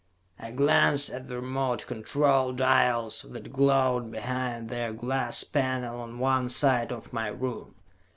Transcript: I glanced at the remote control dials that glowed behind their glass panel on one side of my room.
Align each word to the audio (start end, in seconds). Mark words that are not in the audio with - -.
I 0.39 0.49
glanced 0.49 1.11
at 1.11 1.27
the 1.27 1.35
remote 1.35 1.85
control 1.85 2.53
dials 2.53 3.21
that 3.29 3.53
glowed 3.53 4.09
behind 4.11 4.67
their 4.67 4.91
glass 4.93 5.43
panel 5.43 5.99
on 6.01 6.17
one 6.17 6.49
side 6.49 6.91
of 6.91 7.13
my 7.13 7.27
room. 7.27 7.75